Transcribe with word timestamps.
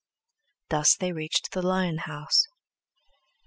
Thus 0.69 0.95
they 0.95 1.11
reached 1.11 1.51
the 1.51 1.61
lion 1.61 1.99
house. 1.99 2.47